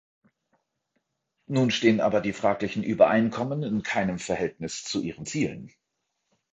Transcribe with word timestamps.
Nun 1.45 1.69
stehen 1.69 2.01
aber 2.01 2.21
die 2.21 2.33
fraglichen 2.33 2.81
Übereinkommen 2.81 3.61
in 3.61 3.83
keinem 3.83 4.17
Verhältnis 4.17 4.83
zu 4.83 4.99
ihren 5.03 5.27
Zielen. 5.27 5.71